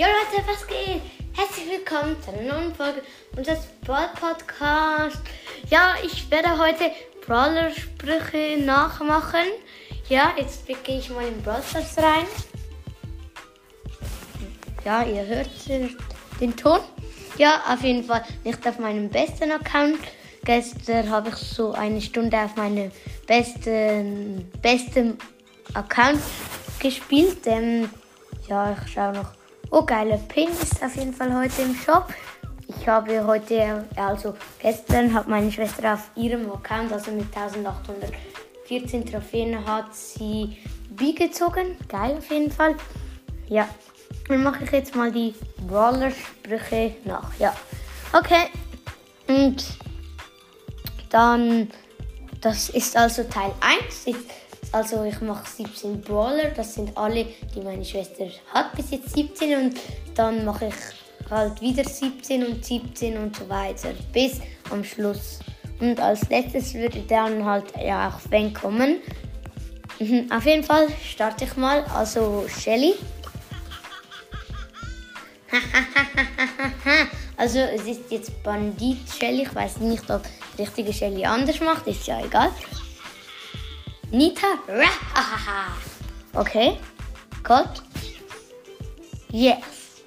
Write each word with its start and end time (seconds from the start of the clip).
Jo 0.00 0.06
Leute, 0.06 0.42
was 0.48 0.66
geht? 0.66 1.02
Herzlich 1.34 1.68
willkommen 1.68 2.16
zu 2.22 2.32
einer 2.32 2.54
neuen 2.54 2.74
Folge 2.74 3.02
unseres 3.36 3.66
Brawl 3.84 4.08
Podcast. 4.18 5.20
Ja, 5.68 5.92
ich 6.02 6.30
werde 6.30 6.56
heute 6.56 6.90
Brawler-Sprüche 7.26 8.62
nachmachen. 8.64 9.44
Ja, 10.08 10.32
jetzt 10.38 10.66
gehe 10.66 11.00
ich 11.00 11.10
mal 11.10 11.28
in 11.28 11.42
Brawl 11.42 11.60
rein. 11.98 12.24
Ja, 14.86 15.02
ihr 15.02 15.26
hört 15.26 15.50
den 15.68 16.56
Ton. 16.56 16.80
Ja, 17.36 17.62
auf 17.70 17.82
jeden 17.82 18.04
Fall 18.04 18.24
nicht 18.42 18.66
auf 18.66 18.78
meinem 18.78 19.10
besten 19.10 19.52
Account. 19.52 19.98
Gestern 20.46 21.10
habe 21.10 21.28
ich 21.28 21.36
so 21.36 21.72
eine 21.72 22.00
Stunde 22.00 22.38
auf 22.38 22.56
meinem 22.56 22.90
besten, 23.26 24.50
besten 24.62 25.18
Account 25.74 26.22
gespielt. 26.78 27.46
Ähm, 27.46 27.90
ja, 28.48 28.74
ich 28.82 28.92
schaue 28.94 29.12
noch. 29.12 29.39
Oh, 29.72 29.82
geiler 29.82 30.16
Pin 30.16 30.48
ist 30.48 30.82
auf 30.82 30.96
jeden 30.96 31.14
Fall 31.14 31.32
heute 31.32 31.62
im 31.62 31.76
Shop. 31.76 32.12
Ich 32.66 32.88
habe 32.88 33.24
heute, 33.24 33.86
also 33.94 34.34
gestern 34.60 35.14
hat 35.14 35.28
meine 35.28 35.52
Schwester 35.52 35.94
auf 35.94 36.10
ihrem 36.16 36.50
Account, 36.50 36.92
also 36.92 37.12
mit 37.12 37.26
1814 37.26 39.06
Trophäen, 39.06 39.64
hat 39.64 39.94
sie 39.94 40.56
B 40.90 41.12
gezogen. 41.12 41.76
Geil 41.86 42.16
auf 42.18 42.28
jeden 42.32 42.50
Fall. 42.50 42.74
Ja, 43.48 43.68
dann 44.26 44.42
mache 44.42 44.64
ich 44.64 44.72
jetzt 44.72 44.96
mal 44.96 45.12
die 45.12 45.36
Brawler-Sprüche 45.68 46.96
nach. 47.04 47.30
Ja, 47.38 47.54
okay. 48.12 48.48
Und 49.28 49.64
dann, 51.10 51.70
das 52.40 52.70
ist 52.70 52.96
also 52.96 53.22
Teil 53.22 53.52
1. 53.60 54.16
Also 54.72 55.04
ich 55.04 55.20
mache 55.20 55.48
17 55.48 56.00
Brawler, 56.00 56.50
das 56.50 56.74
sind 56.74 56.96
alle, 56.96 57.26
die 57.54 57.60
meine 57.60 57.84
Schwester 57.84 58.26
hat 58.54 58.74
bis 58.76 58.92
jetzt 58.92 59.14
17 59.14 59.56
und 59.56 59.80
dann 60.14 60.44
mache 60.44 60.66
ich 60.66 61.30
halt 61.30 61.60
wieder 61.60 61.84
17 61.84 62.44
und 62.46 62.64
17 62.64 63.18
und 63.18 63.36
so 63.36 63.48
weiter 63.48 63.90
bis 64.12 64.40
am 64.70 64.84
Schluss. 64.84 65.40
Und 65.80 65.98
als 65.98 66.28
letztes 66.28 66.74
würde 66.74 67.00
dann 67.08 67.44
halt 67.44 67.72
ja 67.82 68.08
auch 68.08 68.20
Fang 68.20 68.52
kommen. 68.52 68.98
Auf 70.30 70.46
jeden 70.46 70.62
Fall 70.62 70.88
starte 71.04 71.44
ich 71.44 71.56
mal. 71.56 71.84
Also 71.94 72.46
Shelly. 72.48 72.94
also 77.36 77.58
es 77.58 77.82
ist 77.86 78.10
jetzt 78.10 78.42
Bandit 78.42 78.98
Shelly. 79.18 79.42
Ich 79.42 79.54
weiß 79.54 79.78
nicht, 79.78 80.08
ob 80.10 80.22
richtige 80.58 80.92
Shelly 80.92 81.24
anders 81.24 81.60
macht. 81.60 81.86
Ist 81.86 82.06
ja 82.06 82.22
egal. 82.24 82.50
Nita. 84.10 84.58
Ah, 85.14 85.78
okay. 86.34 86.78
Gott. 87.42 87.82
Yes. 89.30 90.02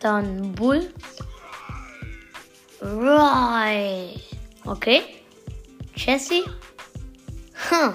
Dann 0.00 0.52
Bull. 0.54 0.90
Right. 2.80 4.16
Okay. 4.64 5.22
Jesse. 5.94 6.44
Huh. 7.54 7.92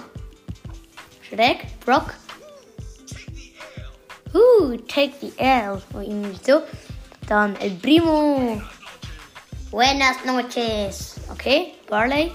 Schreck. 1.21 1.65
Brock. 1.83 2.13
Ooh, 4.35 4.77
take 4.87 5.19
the 5.21 5.33
L. 5.39 5.81
O 5.93 5.99
irgendwie 5.99 6.37
so. 6.43 6.61
Dann 7.27 7.55
El 7.55 7.71
Primo. 7.81 8.61
Buenas 9.71 10.23
noches. 10.25 11.15
Okay. 11.31 11.73
Barley. 11.89 12.31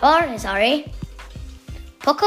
Or, 0.00 0.38
sorry. 0.38 0.84
Poco? 2.00 2.26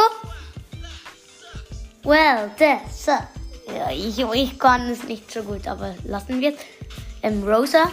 Well, 2.03 2.51
that's 2.57 3.07
uh, 3.07 3.21
ja, 3.67 3.89
ich, 3.89 4.19
ich 4.19 4.59
kann 4.59 4.89
es 4.89 5.03
nicht 5.03 5.31
so 5.31 5.41
gut, 5.41 5.67
aber 5.67 5.95
lassen 6.05 6.39
wir 6.41 6.53
es. 6.53 6.59
Ähm, 7.23 7.43
Rosa. 7.43 7.91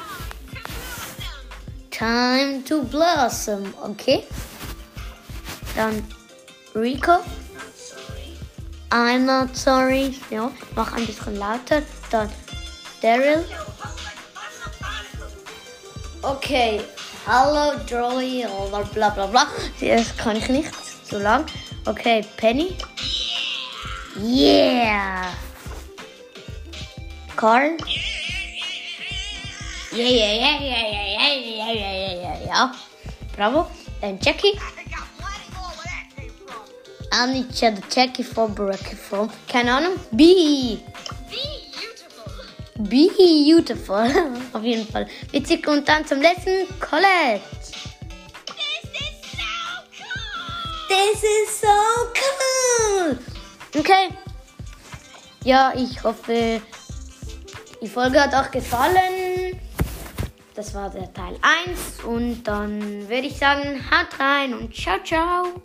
Time 1.91 2.63
to 2.65 2.83
blossom, 2.83 3.73
okay. 3.83 4.25
Dann 5.75 6.05
Rico. 6.75 7.19
I'm 8.91 9.25
not 9.25 9.57
sorry. 9.57 10.15
Ja, 10.31 10.51
mach 10.75 10.93
ein 10.93 11.07
bisschen 11.07 11.37
lauter. 11.37 11.83
Dann 12.11 12.29
Daryl. 13.01 13.45
Okay. 16.23 16.81
Hallo, 17.27 17.79
Jolly, 17.87 18.47
oder 18.47 18.85
bla 18.85 19.11
bla 19.11 19.27
bla. 19.27 19.47
Das 19.81 20.17
kann 20.17 20.37
ich 20.37 20.49
nicht 20.49 20.90
so 21.11 21.19
lang. 21.19 21.45
Okay, 21.87 22.23
Penny. 22.39 22.79
Yeah. 24.17 25.35
Karn. 27.35 27.79
Yeah, 29.91 30.07
yeah, 30.07 30.33
yeah, 30.33 30.59
yeah, 30.63 30.87
yeah, 30.87 31.35
yeah, 31.35 31.73
yeah, 31.75 32.13
yeah, 32.15 32.37
yeah. 32.47 32.75
Bravo. 33.35 33.67
And 34.03 34.23
Jackie. 34.23 34.55
I 37.13 37.27
need 37.27 37.51
to 37.51 37.83
check 37.91 38.17
for 38.23 38.49
break 38.49 38.95
from 38.95 39.31
Canon 39.49 39.99
B. 40.15 40.79
Beautiful. 42.79 44.07
Auf 44.55 44.63
jeden 44.63 44.87
Fall. 44.87 45.07
Witzig. 45.33 45.67
Und 45.67 45.89
dann 45.89 46.07
zum 46.07 46.21
letzten 46.21 46.69
College. 46.79 47.43
This 50.91 51.23
is 51.23 51.61
so 51.61 51.69
cool. 52.19 53.17
Okay. 53.79 54.09
Ja, 55.45 55.73
ich 55.77 56.03
hoffe, 56.03 56.61
die 57.81 57.87
Folge 57.87 58.21
hat 58.21 58.35
euch 58.35 58.51
gefallen. 58.51 59.61
Das 60.57 60.75
war 60.75 60.91
der 60.91 61.13
Teil 61.13 61.39
1 61.69 62.03
und 62.05 62.43
dann 62.43 63.09
würde 63.09 63.29
ich 63.29 63.39
sagen, 63.39 63.81
haut 63.89 64.19
rein 64.19 64.53
und 64.53 64.75
ciao, 64.75 64.99
ciao. 65.05 65.63